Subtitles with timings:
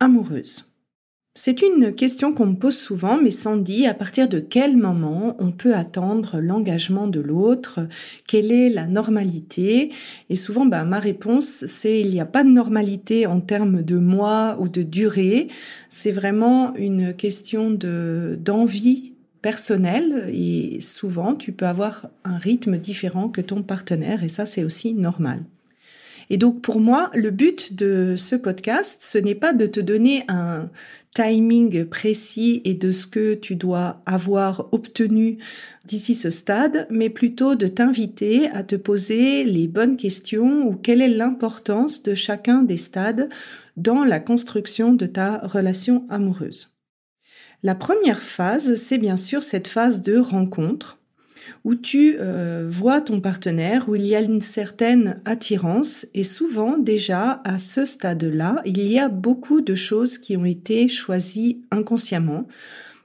[0.00, 0.64] amoureuse.
[1.38, 5.52] C'est une question qu'on me pose souvent, mais Sandy, à partir de quel moment on
[5.52, 7.86] peut attendre l'engagement de l'autre
[8.26, 9.92] Quelle est la normalité
[10.30, 13.98] Et souvent, bah, ma réponse, c'est il n'y a pas de normalité en termes de
[13.98, 15.48] mois ou de durée.
[15.90, 23.28] C'est vraiment une question de d'envie personnelle et souvent, tu peux avoir un rythme différent
[23.28, 25.44] que ton partenaire et ça, c'est aussi normal.
[26.30, 30.24] Et donc pour moi, le but de ce podcast, ce n'est pas de te donner
[30.28, 30.70] un
[31.14, 35.38] timing précis et de ce que tu dois avoir obtenu
[35.86, 41.00] d'ici ce stade, mais plutôt de t'inviter à te poser les bonnes questions ou quelle
[41.00, 43.30] est l'importance de chacun des stades
[43.76, 46.70] dans la construction de ta relation amoureuse.
[47.62, 50.98] La première phase, c'est bien sûr cette phase de rencontre
[51.64, 56.78] où tu euh, vois ton partenaire, où il y a une certaine attirance et souvent
[56.78, 62.46] déjà à ce stade-là, il y a beaucoup de choses qui ont été choisies inconsciemment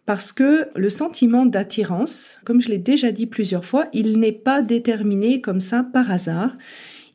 [0.06, 4.62] parce que le sentiment d'attirance, comme je l'ai déjà dit plusieurs fois, il n'est pas
[4.62, 6.58] déterminé comme ça par hasard.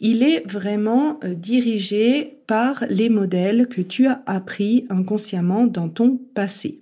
[0.00, 6.18] Il est vraiment euh, dirigé par les modèles que tu as appris inconsciemment dans ton
[6.34, 6.80] passé.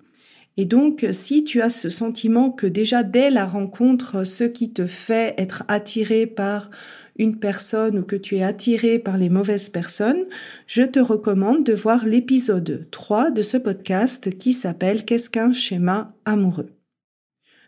[0.57, 4.87] Et donc, si tu as ce sentiment que déjà dès la rencontre, ce qui te
[4.87, 6.71] fait être attiré par
[7.17, 10.25] une personne ou que tu es attiré par les mauvaises personnes,
[10.67, 16.15] je te recommande de voir l'épisode 3 de ce podcast qui s'appelle Qu'est-ce qu'un schéma
[16.25, 16.71] amoureux?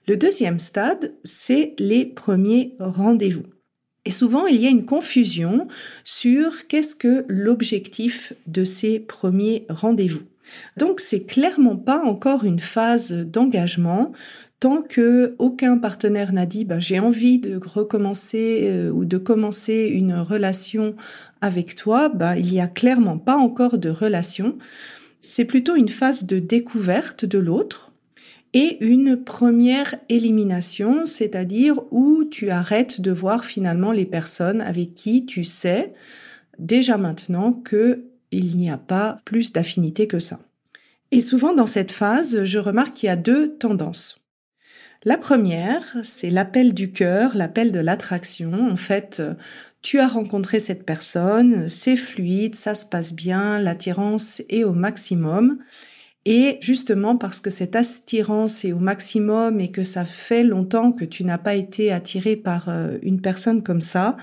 [0.09, 3.47] Le deuxième stade, c'est les premiers rendez-vous.
[4.05, 5.67] Et souvent, il y a une confusion
[6.05, 10.23] sur qu'est-ce que l'objectif de ces premiers rendez-vous.
[10.77, 14.13] Donc c'est clairement pas encore une phase d'engagement
[14.61, 19.91] tant que aucun partenaire n'a dit ben, j'ai envie de recommencer euh, ou de commencer
[19.93, 20.95] une relation
[21.41, 24.57] avec toi, ben, il n'y a clairement pas encore de relation.
[25.21, 27.93] C'est plutôt une phase de découverte de l'autre
[28.55, 35.27] et une première élimination, c'est-à-dire où tu arrêtes de voir finalement les personnes avec qui
[35.27, 35.93] tu sais
[36.59, 38.05] déjà maintenant que
[38.37, 40.41] il n'y a pas plus d'affinité que ça.
[41.11, 44.21] Et souvent dans cette phase, je remarque qu'il y a deux tendances.
[45.05, 48.69] La première, c'est l'appel du cœur, l'appel de l'attraction.
[48.71, 49.23] En fait,
[49.83, 55.59] tu as rencontré cette personne, c'est fluide, ça se passe bien, l'attirance est au maximum.
[56.25, 61.05] Et justement parce que cette attirance est au maximum et que ça fait longtemps que
[61.05, 64.17] tu n'as pas été attiré par euh, une personne comme ça,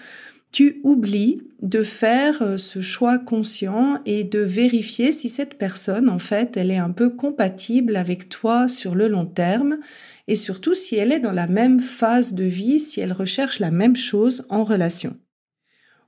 [0.53, 6.19] tu oublies de faire euh, ce choix conscient et de vérifier si cette personne, en
[6.19, 9.79] fait, elle est un peu compatible avec toi sur le long terme
[10.27, 13.71] et surtout si elle est dans la même phase de vie, si elle recherche la
[13.71, 15.17] même chose en relation.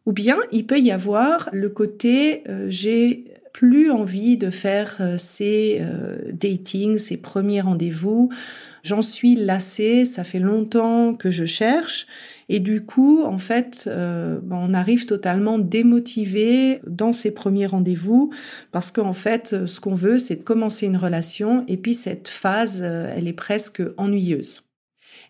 [0.05, 5.17] Ou bien il peut y avoir le côté euh, j'ai plus envie de faire euh,
[5.17, 5.81] ces
[6.34, 8.29] datings, ces premiers rendez-vous,
[8.84, 12.05] j'en suis lassée, ça fait longtemps que je cherche
[12.47, 18.31] et du coup, en fait, euh, ben, on arrive totalement démotivé dans ces premiers rendez-vous
[18.72, 22.79] parce qu'en fait, ce qu'on veut, c'est de commencer une relation et puis cette phase,
[22.81, 24.63] euh, elle est presque ennuyeuse.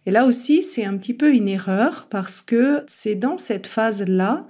[0.05, 4.45] Et là aussi, c'est un petit peu une erreur parce que c'est dans cette phase-là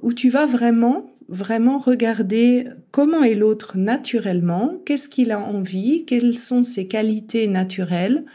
[0.00, 6.36] où tu vas vraiment vraiment regarder comment est l'autre naturellement, qu'est-ce qu'il a envie, quelles
[6.36, 8.26] sont ses qualités naturelles,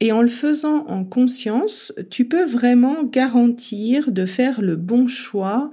[0.00, 5.70] et en le faisant en conscience, tu peux vraiment garantir de faire le bon choix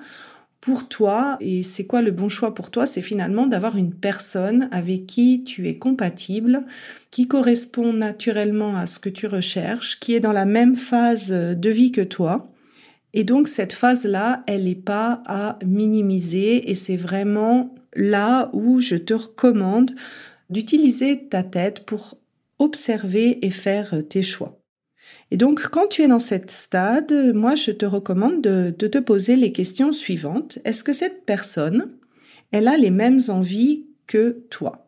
[0.59, 1.37] pour toi.
[1.39, 2.85] Et c'est quoi le bon choix pour toi?
[2.85, 6.65] C'est finalement d'avoir une personne avec qui tu es compatible,
[7.09, 11.69] qui correspond naturellement à ce que tu recherches, qui est dans la même phase de
[11.69, 12.51] vie que toi.
[13.13, 18.97] Et donc cette phase-là, elle n'est pas à minimiser et c'est vraiment là où je
[18.97, 19.91] te recommande
[20.49, 22.17] d'utiliser ta tête pour
[22.59, 24.59] observer et faire tes choix.
[25.31, 28.97] Et donc, quand tu es dans cette stade, moi, je te recommande de, de te
[28.97, 30.59] poser les questions suivantes.
[30.65, 31.91] Est-ce que cette personne,
[32.51, 34.87] elle a les mêmes envies que toi?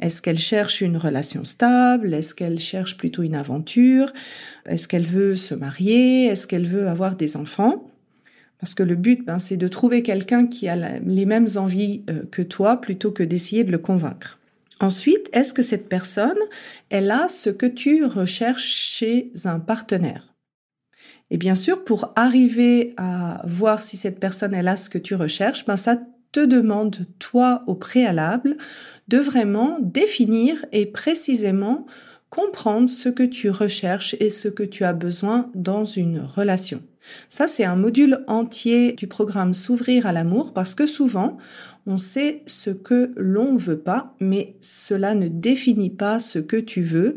[0.00, 2.14] Est-ce qu'elle cherche une relation stable?
[2.14, 4.12] Est-ce qu'elle cherche plutôt une aventure?
[4.66, 6.26] Est-ce qu'elle veut se marier?
[6.26, 7.90] Est-ce qu'elle veut avoir des enfants?
[8.60, 12.22] Parce que le but, ben, c'est de trouver quelqu'un qui a les mêmes envies euh,
[12.30, 14.37] que toi plutôt que d'essayer de le convaincre.
[14.80, 16.38] Ensuite, est-ce que cette personne,
[16.88, 20.34] elle a ce que tu recherches chez un partenaire?
[21.30, 25.14] Et bien sûr, pour arriver à voir si cette personne, elle a ce que tu
[25.14, 25.98] recherches, ben ça
[26.32, 28.56] te demande, toi, au préalable,
[29.08, 31.86] de vraiment définir et précisément
[32.30, 36.82] comprendre ce que tu recherches et ce que tu as besoin dans une relation.
[37.28, 41.38] Ça, c'est un module entier du programme S'ouvrir à l'amour parce que souvent,
[41.86, 46.82] on sait ce que l'on veut pas, mais cela ne définit pas ce que tu
[46.82, 47.14] veux.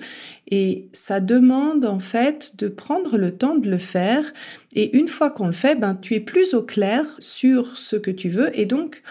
[0.48, 4.32] Et ça demande en fait de prendre le temps de le faire.
[4.74, 8.12] Et une fois qu'on le fait, ben, tu es plus au clair sur ce que
[8.12, 8.58] tu veux.
[8.58, 9.04] Et donc,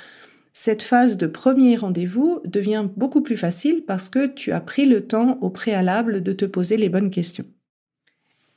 [0.55, 5.06] cette phase de premier rendez-vous devient beaucoup plus facile parce que tu as pris le
[5.06, 7.47] temps au préalable de te poser les bonnes questions.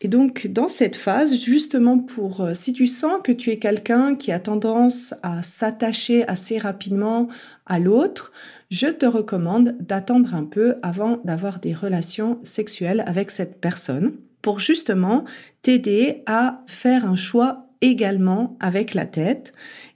[0.04, 4.16] Et donc, dans cette phase, justement pour, euh, si tu sens que tu es quelqu'un
[4.16, 7.30] qui a tendance à s'attacher assez rapidement
[7.66, 8.34] à l'autre,
[8.70, 14.12] je te recommande d'attendre un peu avant d'avoir des relations sexuelles avec cette personne
[14.42, 15.24] pour justement
[15.62, 19.54] t'aider à faire un choix également avec la tête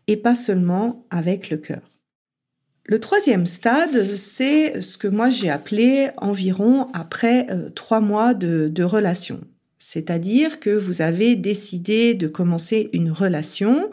[0.08, 1.82] et pas seulement avec le cœur.
[2.86, 8.70] Le troisième stade, c'est ce que moi j'ai appelé environ après euh, trois mois de,
[8.70, 9.42] de relation.
[9.80, 13.90] C'est-à-dire que vous avez décidé de commencer une relation.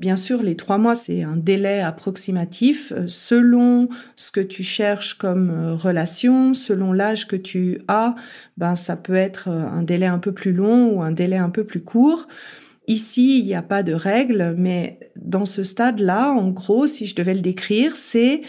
[0.00, 5.14] Bien sûr, les trois mois, c'est un délai approximatif euh, selon ce que tu cherches
[5.14, 8.14] comme euh, relation, selon l'âge que tu as,
[8.56, 11.50] ben, ça peut être euh, un délai un peu plus long ou un délai un
[11.50, 12.26] peu plus court.
[12.88, 17.14] Ici, il n'y a pas de règle, mais dans ce stade-là, en gros, si je
[17.14, 18.42] devais le décrire, c'est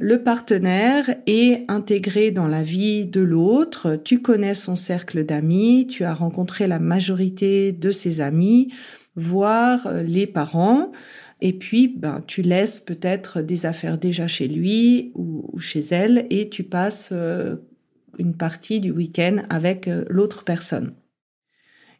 [0.00, 6.04] le partenaire est intégré dans la vie de l'autre, tu connais son cercle d'amis, tu
[6.04, 8.72] as rencontré la majorité de ses amis,
[9.16, 10.92] voire euh, les parents,
[11.40, 16.48] et puis ben, tu laisses peut-être des affaires déjà chez lui ou, chez elle et
[16.48, 17.56] tu passes euh,
[18.18, 20.94] une partie du week-end avec euh, l'autre personne.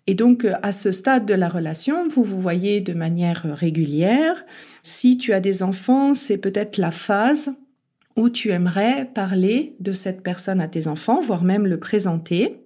[0.06, 4.42] Et donc, à ce stade de la relation, vous vous voyez de manière régulière.
[4.82, 7.52] Si tu as des enfants, c'est peut-être la phase
[8.18, 12.60] où tu aimerais parler de cette personne à tes enfants, voire même le présenter.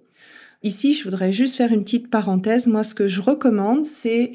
[0.63, 2.65] Ici, je voudrais juste faire une petite parenthèse.
[2.65, 4.31] Moi, ce que je recommande, c'est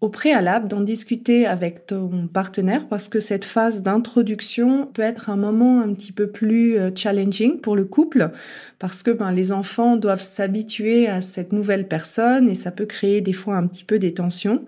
[0.00, 5.36] au préalable d'en discuter avec ton partenaire parce que cette phase d'introduction peut être un
[5.36, 8.30] moment un petit peu plus euh, challenging pour le couple
[8.78, 13.22] parce que ben, les enfants doivent s'habituer à cette nouvelle personne et ça peut créer
[13.22, 14.64] des fois un petit peu des tensions.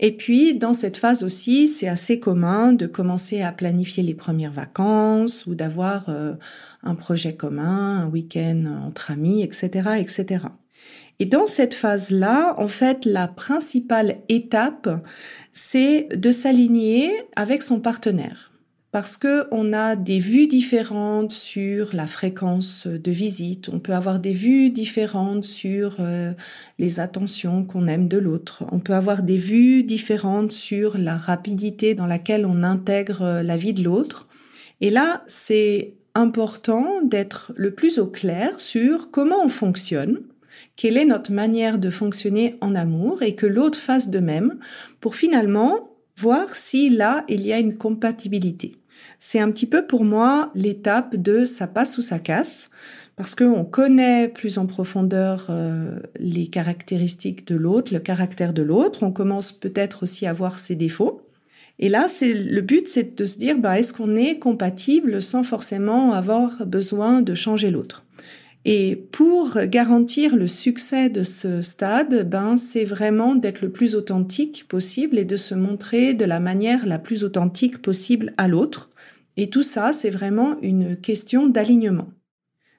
[0.00, 4.52] Et puis, dans cette phase aussi, c'est assez commun de commencer à planifier les premières
[4.52, 6.34] vacances ou d'avoir euh,
[6.82, 10.44] un projet commun, un week-end entre amis, etc., etc.
[11.18, 14.88] Et dans cette phase-là, en fait, la principale étape,
[15.52, 18.52] c'est de s'aligner avec son partenaire
[18.90, 24.18] parce que on a des vues différentes sur la fréquence de visite, on peut avoir
[24.18, 26.32] des vues différentes sur euh,
[26.78, 31.94] les attentions qu'on aime de l'autre, on peut avoir des vues différentes sur la rapidité
[31.94, 34.26] dans laquelle on intègre euh, la vie de l'autre.
[34.80, 40.22] Et là, c'est important d'être le plus au clair sur comment on fonctionne,
[40.76, 44.58] quelle est notre manière de fonctionner en amour et que l'autre fasse de même
[45.00, 48.77] pour finalement voir si là, il y a une compatibilité.
[49.20, 52.70] C'est un petit peu pour moi l'étape de ça passe ou ça casse,
[53.16, 59.02] parce qu'on connaît plus en profondeur euh, les caractéristiques de l'autre, le caractère de l'autre,
[59.02, 61.22] on commence peut-être aussi à voir ses défauts.
[61.80, 65.42] Et là, c'est le but, c'est de se dire, bah, est-ce qu'on est compatible sans
[65.42, 68.04] forcément avoir besoin de changer l'autre?
[68.64, 74.66] Et pour garantir le succès de ce stade, ben, c'est vraiment d'être le plus authentique
[74.68, 78.90] possible et de se montrer de la manière la plus authentique possible à l'autre.
[79.38, 82.08] Et tout ça, c'est vraiment une question d'alignement.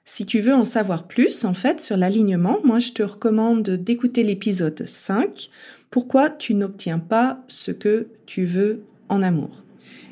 [0.04, 4.22] Si tu veux en savoir plus, en fait, sur l'alignement, moi, je te recommande d'écouter
[4.22, 5.48] l'épisode 5,
[5.90, 9.64] Pourquoi tu n'obtiens pas ce que tu veux en amour.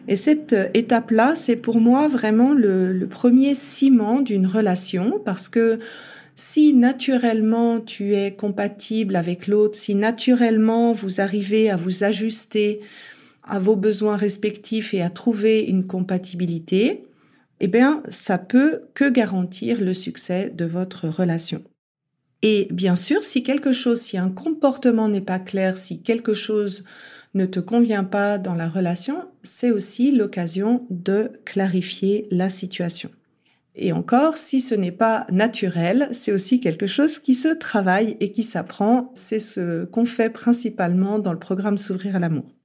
[0.09, 5.79] Et cette euh, étape-là, c'est pour moi vraiment le, premier ciment d'une relation parce que
[6.35, 12.81] si naturellement tu es compatible avec l'autre, si naturellement vous arrivez à vous ajuster
[13.49, 17.05] à vos besoins respectifs et à trouver une compatibilité,
[17.61, 21.63] eh bien, ça peut que garantir le succès de votre relation.
[22.43, 26.85] Et bien sûr, si quelque chose, si un comportement n'est pas clair, si quelque chose
[27.35, 33.11] ne te convient pas dans la relation, c'est aussi l'occasion de clarifier la situation.
[33.75, 38.33] Et encore, si ce n'est pas naturel, c'est aussi quelque chose qui se travaille et
[38.33, 39.13] qui s'apprend.
[39.15, 42.58] C'est ce qu'on fait principalement dans le programme S'ouvrir à l'amour.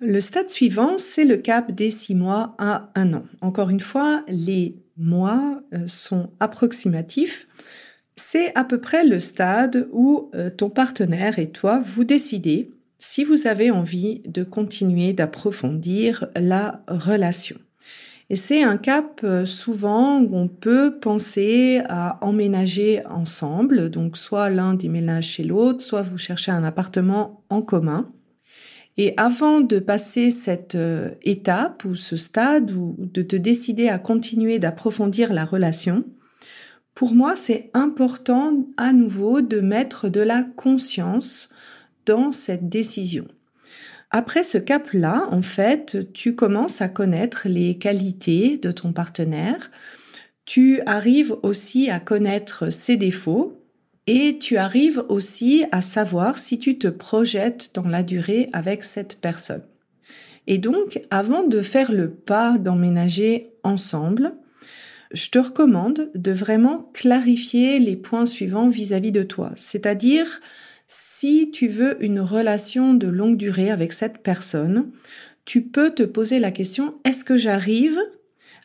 [0.00, 3.24] Le stade suivant, c'est le cap des six mois à un an.
[3.40, 7.46] Encore une fois, les mois euh, sont approximatifs.
[8.16, 13.22] C'est à peu près le stade où euh, ton partenaire et toi, vous décidez si
[13.22, 17.56] vous avez envie de continuer d'approfondir la relation.
[18.30, 24.48] Et c'est un cap euh, souvent où on peut penser à emménager ensemble, donc soit
[24.48, 28.10] l'un déménage chez l'autre, soit vous cherchez un appartement en commun.
[28.96, 33.98] Et avant de passer cette euh, étape ou ce stade ou de te décider à
[33.98, 36.04] continuer d'approfondir la relation,
[36.94, 41.48] pour moi, c'est important à nouveau de mettre de la conscience
[42.06, 43.26] dans cette décision.
[44.10, 49.72] Après ce cap-là, en fait, tu commences à connaître les qualités de ton partenaire,
[50.44, 53.63] tu arrives aussi à connaître ses défauts
[54.06, 59.20] et tu arrives aussi à savoir si tu te projettes dans la durée avec cette
[59.20, 59.64] personne.
[60.46, 64.34] Et donc, avant de faire le pas d'emménager ensemble,
[65.12, 69.52] je te recommande de vraiment clarifier les points suivants vis-à-vis -vis de toi.
[69.56, 70.40] C'est-à-dire,
[70.86, 74.90] si tu veux une relation de longue durée avec cette personne,
[75.44, 77.98] tu peux te poser la question, est-ce que j'arrive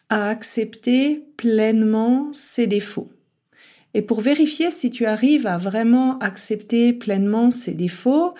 [0.09, 3.11] à accepter pleinement ses défauts?
[3.93, 8.33] Et pour vérifier si tu arrives à vraiment accepter pleinement ses défauts,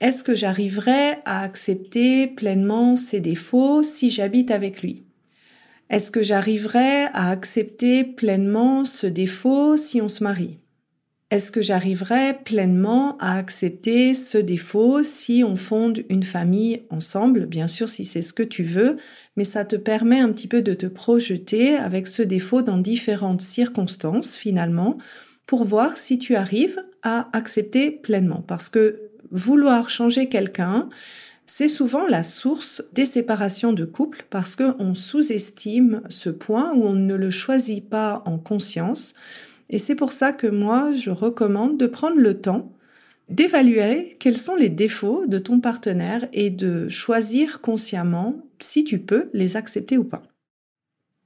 [0.00, 5.04] est-ce que j'arriverai à accepter pleinement ses défauts si j'habite avec lui?
[5.90, 10.58] Est-ce que j'arriverai à accepter pleinement ce défaut si on se marie?
[11.30, 17.44] Est-ce que j'arriverai pleinement à accepter ce défaut si on fonde une famille ensemble?
[17.44, 18.96] Bien sûr, si c'est ce que tu veux,
[19.36, 23.42] mais ça te permet un petit peu de te projeter avec ce défaut dans différentes
[23.42, 24.96] circonstances finalement
[25.46, 28.42] pour voir si tu arrives à accepter pleinement.
[28.46, 30.88] Parce que vouloir changer quelqu'un,
[31.44, 36.94] c'est souvent la source des séparations de couple parce qu'on sous-estime ce point où on
[36.94, 39.14] ne le choisit pas en conscience
[39.70, 42.72] et c'est pour ça que moi, je recommande de prendre le temps
[43.28, 49.28] d'évaluer quels sont les défauts de ton partenaire et de choisir consciemment si tu peux
[49.34, 50.22] les accepter ou pas.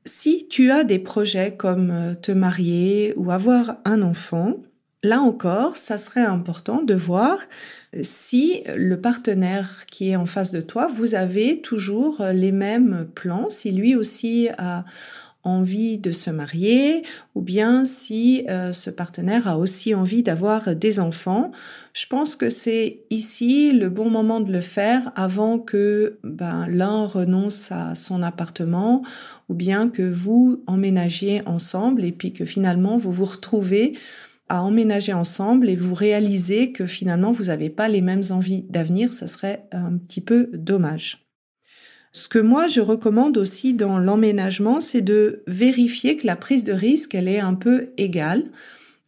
[0.04, 4.56] Si tu as des projets comme euh, te marier ou avoir un enfant,
[5.04, 7.38] là encore, ça serait important de voir
[8.02, 13.48] si le partenaire qui est en face de toi, vous avez toujours les mêmes plans,
[13.48, 14.84] si lui aussi a
[15.44, 17.02] envie de se marier
[17.34, 21.50] ou bien si euh, ce partenaire a aussi envie d'avoir des enfants.
[21.94, 27.06] Je pense que c'est ici le bon moment de le faire avant que ben, l'un
[27.06, 29.02] renonce à son appartement
[29.48, 33.98] ou bien que vous emménagiez ensemble et puis que finalement vous vous retrouvez
[34.48, 39.12] à emménager ensemble et vous réalisez que finalement vous n'avez pas les mêmes envies d'avenir,
[39.12, 41.31] ça serait un petit peu dommage.
[42.14, 46.74] Ce que moi je recommande aussi dans l'emménagement, c'est de vérifier que la prise de
[46.74, 48.44] risque, elle est un peu égale.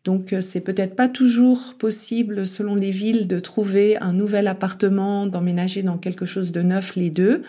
[0.05, 5.27] Donc euh, c'est peut-être pas toujours possible selon les villes de trouver un nouvel appartement,
[5.27, 7.43] d'emménager dans quelque chose de neuf les deux.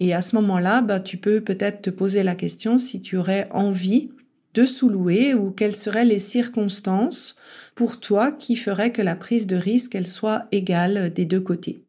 [0.00, 3.48] Et à ce moment-là, bah, tu peux peut-être te poser la question si tu aurais
[3.50, 4.10] envie
[4.54, 7.36] de sous-louer ou quelles seraient les circonstances
[7.74, 11.87] pour toi qui feraient que la prise de risque, elle soit égale des deux côtés.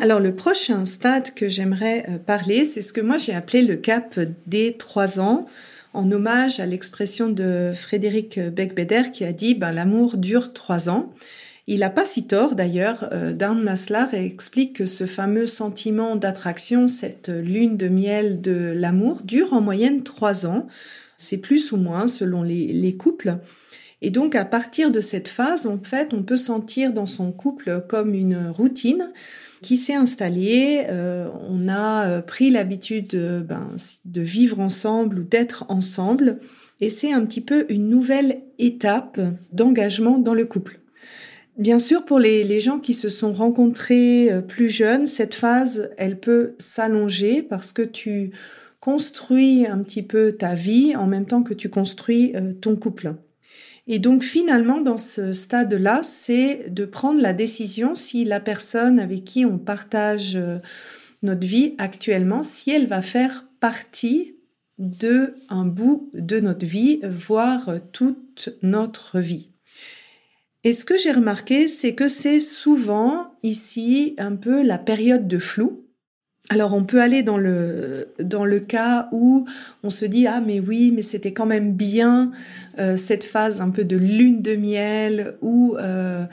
[0.00, 3.74] Alors le prochain stade que j'aimerais euh, parler, c'est ce que moi j'ai appelé le
[3.74, 5.46] cap des trois ans,
[5.92, 11.12] en hommage à l'expression de Frédéric Beckbeder qui a dit ben, l'amour dure trois ans.
[11.66, 13.08] Il n'a pas si tort d'ailleurs.
[13.12, 19.22] Euh, Dan Maslar explique que ce fameux sentiment d'attraction, cette lune de miel de l'amour,
[19.24, 20.68] dure en moyenne trois ans.
[21.16, 23.40] C'est plus ou moins selon les couples.
[24.00, 27.84] Et donc, à partir de cette phase, en fait, on peut sentir dans son couple
[27.88, 29.10] comme une routine
[29.62, 30.86] qui s'est installé.
[30.88, 33.68] Euh, on a euh, pris l'habitude de, ben,
[34.04, 36.38] de vivre ensemble ou d'être ensemble.
[36.80, 39.20] Et c'est un petit peu une nouvelle étape
[39.52, 40.80] d'engagement dans le couple.
[41.56, 45.90] Bien sûr, pour les, les, gens qui se sont rencontrés euh, plus jeunes, cette phase,
[45.96, 48.30] elle peut s'allonger parce que tu
[48.78, 53.16] construis un petit peu ta vie en même temps que tu construis ton couple.
[53.90, 59.24] Et donc finalement, dans ce stade-là, c'est de prendre la décision si la personne avec
[59.24, 60.58] qui on partage euh,
[61.22, 64.36] notre vie actuellement, si elle va faire partie
[64.76, 69.50] de un bout de notre vie, voire toute notre vie.
[70.64, 75.38] Et ce que j'ai remarqué, c'est que c'est souvent ici un peu la période de
[75.38, 75.87] flou.
[76.50, 79.46] Alors on peut aller dans le dans le cas où
[79.82, 82.32] on se dit ah mais oui mais c'était quand même bien
[82.78, 86.24] euh, cette phase un peu de lune de miel où euh,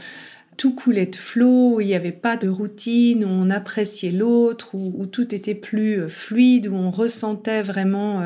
[0.56, 4.74] tout coulait de flot, où il n'y avait pas de routine, où on appréciait l'autre,
[4.74, 8.22] où, tout était plus euh, fluide, où on ressentait vraiment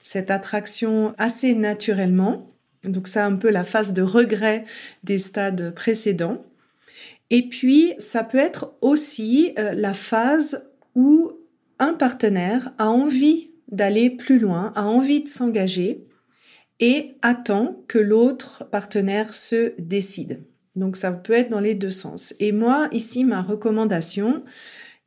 [0.00, 2.48] cette attraction assez naturellement.
[2.84, 4.66] Donc c'est un peu la phase de regret
[5.02, 6.44] des stades précédents.
[7.30, 10.62] Et puis ça peut être aussi la phase
[10.94, 11.32] où
[11.78, 16.06] un partenaire a envie d'aller plus loin, a envie de s'engager
[16.80, 20.42] et attend que l'autre partenaire se décide.
[20.76, 22.34] Donc ça peut être dans les deux sens.
[22.40, 24.42] Et moi, ici, ma recommandation,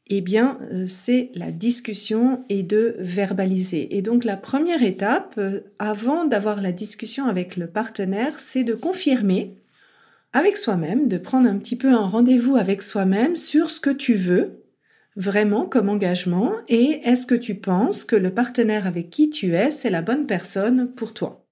[0.08, 3.98] eh bien, euh, c'est la discussion et de verbaliser.
[3.98, 8.74] Et donc la première étape, euh, avant d'avoir la discussion avec le partenaire, c'est de
[8.74, 9.58] confirmer
[10.32, 14.14] avec soi-même, de prendre un petit peu un rendez-vous avec soi-même sur ce que tu
[14.14, 14.64] veux
[15.18, 19.72] vraiment comme engagement et est-ce que tu penses que le partenaire avec qui tu es,
[19.72, 21.46] c'est la bonne personne pour toi?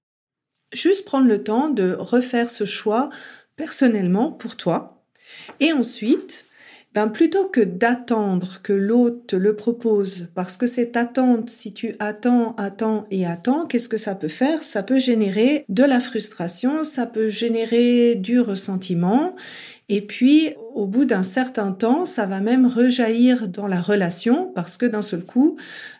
[0.72, 3.10] Juste prendre le temps de refaire ce choix
[3.56, 5.04] personnellement pour toi.
[5.60, 6.46] Et ensuite
[6.96, 11.94] ben, plutôt que d'attendre que l'autre te le propose, parce que cette attente, si tu
[11.98, 14.62] attends, attends et attends, qu'est-ce que ça peut faire?
[14.62, 19.36] Ça peut générer de la frustration, ça peut générer du ressentiment,
[19.88, 24.76] et puis, au bout d'un certain temps, ça va même rejaillir dans la relation parce
[24.76, 25.56] que d'un seul coup,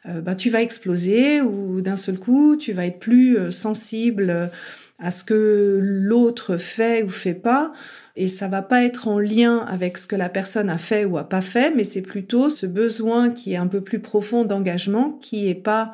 [0.09, 4.51] euh, bah, tu vas exploser ou d'un seul coup, tu vas être plus euh, sensible
[4.99, 7.73] à ce que l'autre fait ou fait pas.
[8.17, 11.19] Et ça va pas être en lien avec ce que la personne a fait ou
[11.19, 15.13] a pas fait, mais c'est plutôt ce besoin qui est un peu plus profond d'engagement
[15.21, 15.93] qui est pas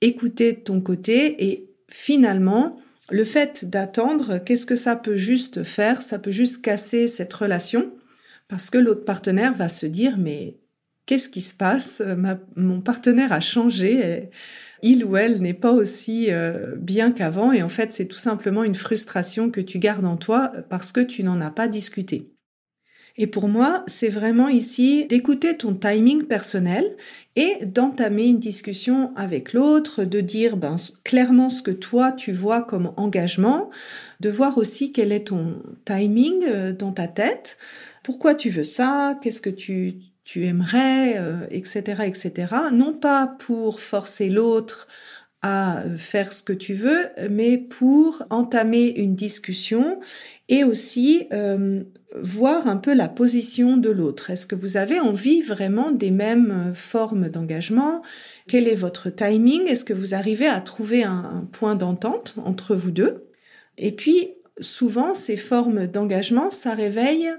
[0.00, 2.78] écouté de ton côté et finalement,
[3.10, 6.02] le fait d'attendre, qu'est-ce que ça peut juste faire?
[6.02, 7.92] Ça peut juste casser cette relation?
[8.48, 10.56] Parce que l'autre partenaire va se dire mais
[11.06, 12.02] qu'est-ce qui se passe?
[12.56, 14.30] Mon partenaire a changé,
[14.82, 18.64] il ou elle n'est pas aussi euh, bien qu'avant et en fait c'est tout simplement
[18.64, 22.32] une frustration que tu gardes en toi parce que tu n'en as pas discuté.
[23.20, 26.96] Et pour moi, c'est vraiment ici d'écouter ton timing personnel
[27.64, 32.92] d'entamer une discussion avec l'autre, de dire ben, clairement ce que toi tu vois comme
[32.96, 33.70] engagement,
[34.20, 37.58] de voir aussi quel est ton timing euh, dans ta tête,
[38.02, 40.00] pourquoi tu veux ça, qu'est-ce que tu,
[40.36, 41.20] aimerais,
[41.50, 42.54] etc., euh, etc.
[42.72, 44.88] Non pas pour forcer l'autre
[45.40, 50.00] à euh, faire ce que tu veux, mais pour entamer une discussion
[50.48, 51.28] et aussi
[52.16, 54.30] voir un peu la position de l'autre.
[54.30, 58.02] Est-ce que vous avez envie vraiment des mêmes euh, formes d'engagement?
[58.46, 59.66] Quel est votre timing?
[59.66, 63.28] Est-ce que vous arrivez à trouver un, point d'entente entre vous deux?
[63.76, 67.30] Et puis, souvent, ces formes d'engagement, ça réveille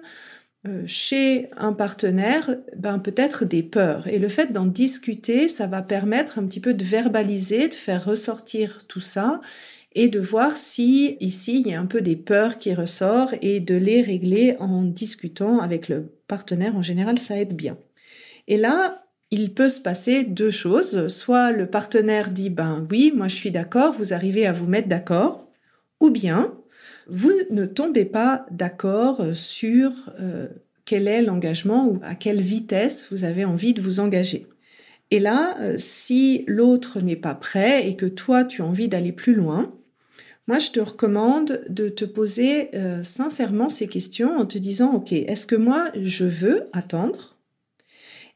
[0.67, 4.07] euh, chez un partenaire, ben peut-être des peurs.
[4.07, 8.05] Et le fait d'en discuter, ça va permettre un petit peu de verbaliser, de faire
[8.05, 9.41] ressortir tout ça
[9.93, 13.59] et de voir si ici il y a un peu des peurs qui ressortent et
[13.59, 16.75] de les régler en discutant avec le partenaire.
[16.75, 17.77] En général, ça aide bien.
[18.47, 21.07] Et là, il peut se passer deux choses.
[21.07, 24.87] Soit le partenaire dit ben oui, moi je suis d'accord, vous arrivez à vous mettre
[24.87, 25.49] d'accord,
[25.99, 26.55] ou bien
[27.07, 30.47] vous ne tombez pas d'accord sur euh,
[30.85, 34.47] quel est l'engagement ou à quelle vitesse vous avez envie de vous engager.
[35.11, 39.11] Et là, euh, si l'autre n'est pas prêt et que toi, tu as envie d'aller
[39.11, 39.73] plus loin,
[40.49, 42.71] moi, je te recommande de te poser
[43.03, 47.37] sincèrement ces questions en te disant, OK, est-ce que moi, je veux attendre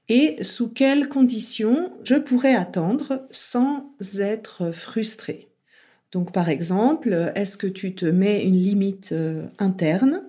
[0.09, 5.49] et sous quelles conditions je pourrais attendre sans être frustré
[6.13, 10.21] donc par exemple, est-ce que tu te mets une limite euh, interne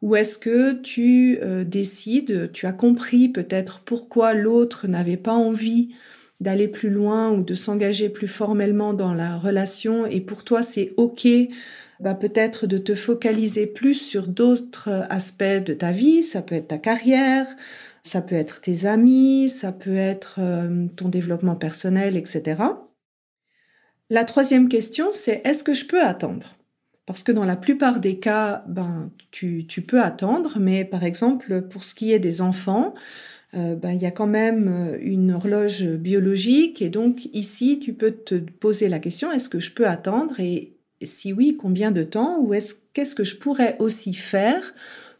[0.00, 5.94] ou est-ce que tu euh, décides, tu as compris peut-être pourquoi l'autre n'avait pas envie
[6.42, 10.06] d'aller plus loin ou de s'engager plus formellement dans la relation.
[10.06, 11.26] Et pour toi c'est OK
[12.00, 16.66] bah, peut-être de te focaliser plus sur d'autres aspects de ta vie, ça peut être
[16.66, 17.46] ta carrière,
[18.02, 22.60] ça peut être tes amis, ça peut être euh, ton développement personnel, etc.
[24.10, 26.56] La troisième question, c'est est-ce que je peux attendre?
[27.06, 31.84] Parce que dans la plupart des cas, ben, tu, peux attendre, mais par exemple, pour
[31.84, 32.94] ce qui est des enfants,
[33.54, 37.92] euh, ben, il y a quand même euh, une horloge biologique et donc ici, tu
[37.92, 42.02] peux te poser la question, est-ce que je peux attendre et si oui, combien de
[42.02, 44.74] temps ou est-ce qu'est-ce que je pourrais aussi faire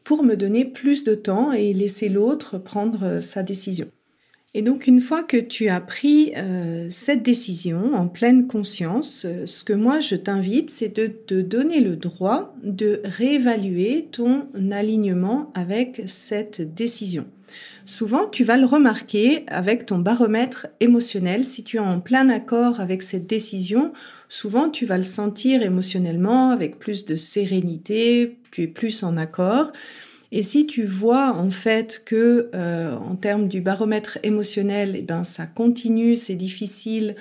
[0.04, 3.88] pour me donner plus de temps et laisser l'autre prendre euh, sa décision?
[4.54, 9.46] Et donc une fois que tu as pris euh, cette décision en pleine conscience, euh,
[9.46, 15.50] ce que moi je t'invite, c'est de te donner le droit de réévaluer ton alignement
[15.54, 17.24] avec cette décision.
[17.84, 21.44] Souvent, tu vas le remarquer avec ton baromètre émotionnel.
[21.44, 23.92] Si tu es en plein accord avec cette décision,
[24.28, 29.72] souvent tu vas le sentir émotionnellement avec plus de sérénité, tu es plus en accord.
[30.32, 35.24] Et si tu vois en fait que euh, en termes du baromètre émotionnel, eh ben
[35.24, 37.16] ça continue, c'est difficile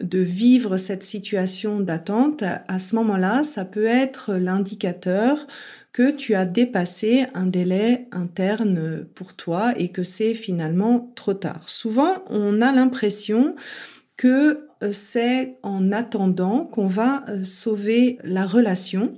[0.00, 5.46] de vivre cette situation d'attente, à ce moment-là, ça peut être l'indicateur
[5.92, 11.68] que tu as dépassé un délai interne pour toi et que c'est finalement trop tard.
[11.68, 13.54] Souvent, on a l'impression
[14.16, 19.14] que euh, c'est en attendant qu'on va euh, sauver la relation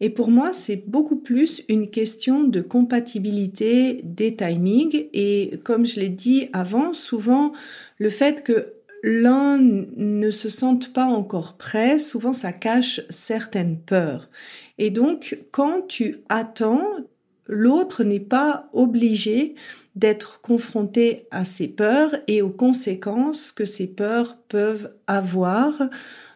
[0.00, 5.08] et pour moi, c'est beaucoup plus une question de compatibilité des timings.
[5.12, 7.52] Et comme je l'ai dit avant, souvent,
[7.98, 14.28] le fait que l'un ne se sente pas encore prêt, souvent ça cache certaines peurs.
[14.78, 16.86] Et donc, quand tu attends,
[17.46, 19.54] l'autre n'est pas obligé
[19.96, 25.82] d'être confronté à ces peurs et aux conséquences que ces peurs peuvent avoir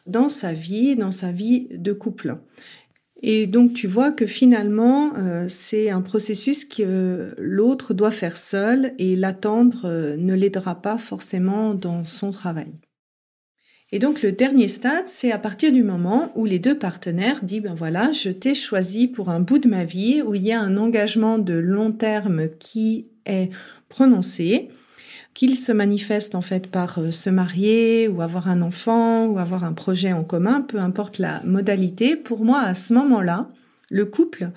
[0.07, 2.37] dans sa vie, dans sa vie de couple.
[3.22, 8.94] Et donc tu vois que finalement, euh, c'est un processus que l'autre doit faire seul
[8.98, 12.72] et l'attendre euh, ne l'aidera pas forcément dans son travail.
[13.92, 17.62] Et donc le dernier stade, c'est à partir du moment où les deux partenaires disent,
[17.62, 20.61] ben voilà, je t'ai choisi pour un bout de ma vie, où il y a
[20.61, 23.50] un engagement de long terme qui est
[23.88, 24.70] prononcé,
[25.35, 29.64] qu'il se manifeste en fait par euh, se marier ou avoir un enfant ou avoir
[29.64, 33.49] un projet en commun, peu importe la modalité, pour moi à ce moment-là,
[33.90, 34.51] le couple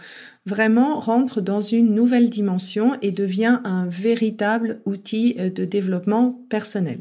[0.45, 6.99] vraiment rentre dans une nouvelle dimension et devient un véritable outil euh, de développement personnel.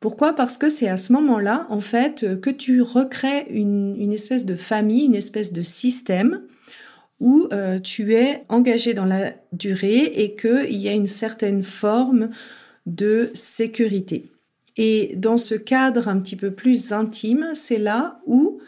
[0.00, 0.34] Pourquoi?
[0.34, 4.56] Parce que c'est à ce moment-là, en fait, euh, que tu recrées une, espèce de
[4.56, 6.42] famille, une espèce de système
[7.18, 7.48] où
[7.82, 12.28] tu es engagé dans la durée et qu'il y a une certaine forme
[12.86, 14.30] de sécurité.
[14.76, 18.60] Et dans ce cadre un petit peu plus intime, c'est là où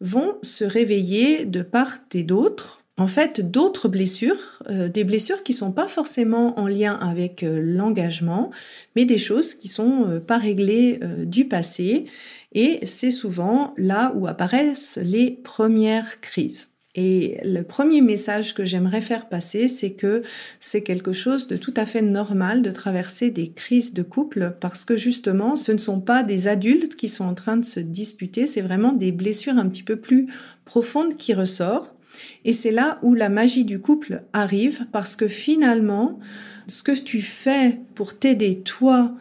[0.00, 5.52] vont se réveiller de part et d'autre, en fait, d'autres blessures, euh, des blessures qui
[5.52, 8.50] sont pas forcément en lien avec euh, l'engagement,
[8.94, 12.06] mais des choses qui sont euh, pas réglées du passé.
[12.52, 16.73] Et c'est souvent là où apparaissent les premières crises.
[16.96, 20.22] Et le premier message que j'aimerais faire passer, c'est que
[20.60, 24.84] c'est quelque chose de tout à fait normal de traverser des crises de couple parce
[24.84, 28.46] que justement, ce ne sont pas des adultes qui sont en train de se disputer,
[28.46, 30.28] c'est vraiment des blessures un petit peu plus
[30.64, 31.96] profondes qui ressortent.
[32.44, 36.20] Et c'est là où la magie du couple arrive parce que finalement,
[36.68, 39.14] ce que tu fais pour t'aider toi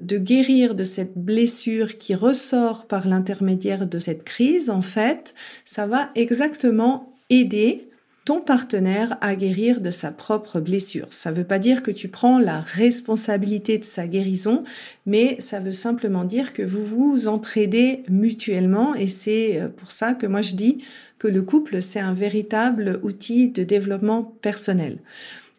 [0.00, 5.86] de guérir de cette blessure qui ressort par l'intermédiaire de cette crise, en fait, ça
[5.86, 7.90] va exactement aider
[8.24, 11.12] ton partenaire à guérir de sa propre blessure.
[11.12, 14.62] Ça ne veut pas dire que tu prends la responsabilité de sa guérison,
[15.06, 20.14] mais ça veut simplement dire que vous vous entraidez mutuellement et c'est euh, pour ça
[20.14, 20.84] que moi je dis
[21.18, 24.98] que le couple, c'est un véritable outil de développement personnel.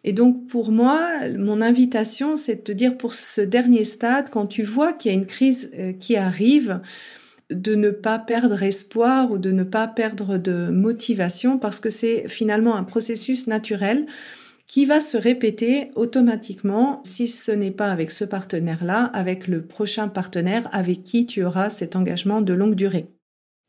[0.04, 0.98] Et donc pour moi,
[1.36, 5.14] mon invitation, c'est de te dire pour ce dernier stade, quand tu vois qu'il y
[5.14, 6.80] a une crise euh, qui arrive,
[7.52, 12.28] de ne pas perdre espoir ou de ne pas perdre de motivation parce que c'est
[12.28, 14.06] finalement un processus naturel
[14.66, 20.08] qui va se répéter automatiquement si ce n'est pas avec ce partenaire-là, avec le prochain
[20.08, 23.08] partenaire avec qui tu auras cet engagement de longue durée.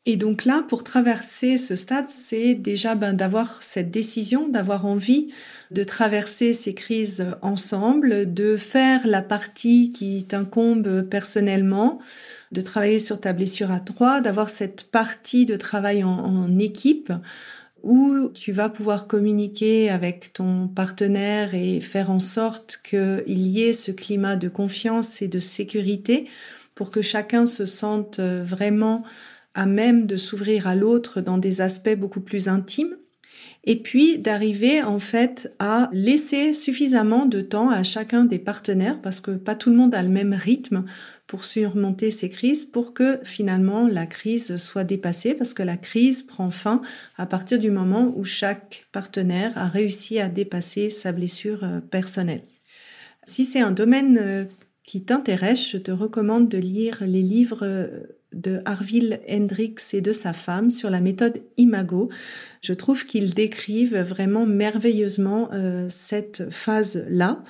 [0.05, 5.29] Et donc là, pour traverser ce stade, c'est déjà ben, d'avoir cette décision, d'avoir envie
[5.71, 11.99] de traverser ces crises ensemble, de faire la partie qui t'incombe personnellement,
[12.51, 17.13] de travailler sur ta blessure à trois, d'avoir cette partie de travail en, équipe
[17.81, 23.73] où tu vas pouvoir communiquer avec ton partenaire et faire en sorte qu'il y ait
[23.73, 26.29] ce climat de confiance et de sécurité
[26.75, 29.03] pour que chacun se sente vraiment
[29.53, 32.95] à même de s'ouvrir à l'autre dans des aspects beaucoup plus intimes
[33.65, 39.21] et puis d'arriver en fait à laisser suffisamment de temps à chacun des partenaires parce
[39.21, 40.85] que pas tout le monde a le même rythme
[41.27, 46.23] pour surmonter ces crises pour que finalement la crise soit dépassée parce que la crise
[46.23, 46.81] prend fin
[47.17, 52.43] à partir du moment où chaque partenaire a réussi à dépasser sa blessure euh, personnelle.
[53.23, 54.45] Si c'est un domaine euh,
[54.85, 57.89] qui t'intéresse, je te recommande de lire les livres
[58.33, 62.09] de Harville Hendricks et de sa femme sur la méthode Imago.
[62.61, 67.43] Je trouve qu'ils décrivent vraiment merveilleusement euh, cette phase-là.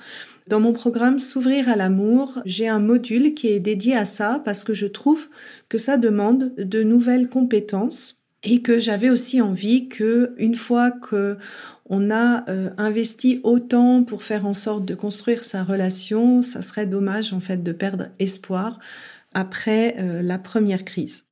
[0.46, 4.62] Dans mon programme S'ouvrir à l'amour, j'ai un module qui est dédié à ça parce
[4.62, 5.28] que je trouve
[5.68, 11.38] que ça demande de nouvelles compétences et que j'avais aussi envie que une fois que
[11.86, 16.86] on a euh, investi autant pour faire en sorte de construire sa relation, ça serait
[16.86, 18.78] dommage en fait de perdre espoir
[19.32, 21.24] après euh, la première crise.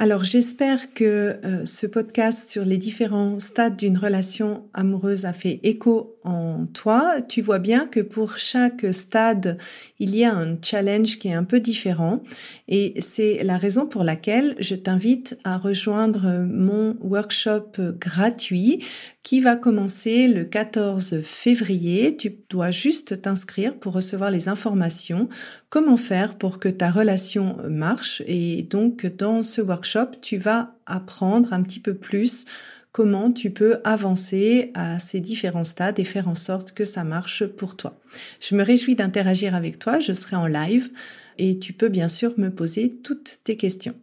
[0.00, 5.58] Alors j'espère que euh, ce podcast sur les différents stades d'une relation amoureuse a fait
[5.64, 7.22] écho en toi.
[7.22, 9.58] Tu vois bien que pour chaque stade,
[9.98, 12.22] il y a un challenge qui est un peu différent
[12.68, 18.84] et c'est la raison pour laquelle je t'invite à rejoindre mon workshop gratuit
[19.22, 22.16] qui va commencer le 14 février.
[22.16, 25.28] Tu dois juste t'inscrire pour recevoir les informations,
[25.70, 28.22] comment faire pour que ta relation marche.
[28.26, 32.44] Et donc, dans ce workshop, tu vas apprendre un petit peu plus
[32.98, 37.46] comment tu peux avancer à ces différents stades et faire en sorte que ça marche
[37.46, 37.96] pour toi.
[38.40, 40.90] Je me réjouis d'interagir avec toi, je serai en live
[41.38, 43.94] et tu peux bien sûr me poser toutes tes questions.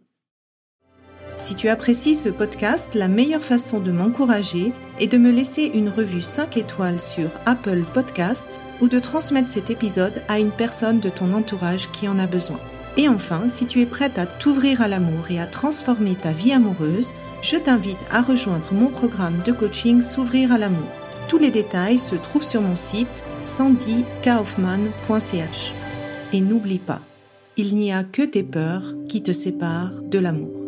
[1.36, 5.90] Si tu apprécies ce podcast, la meilleure façon de m'encourager est de me laisser une
[5.90, 8.48] revue 5 étoiles sur Apple Podcast
[8.80, 12.60] ou de transmettre cet épisode à une personne de ton entourage qui en a besoin.
[12.96, 16.52] Et enfin, si tu es prête à t'ouvrir à l'amour et à transformer ta vie
[16.52, 20.88] amoureuse, je t'invite à rejoindre mon programme de coaching S'ouvrir à l'amour.
[21.28, 25.72] Tous les détails se trouvent sur mon site sandykaufman.ch.
[26.32, 27.02] Et n'oublie pas,
[27.56, 30.65] il n'y a que tes peurs qui te séparent de l'amour.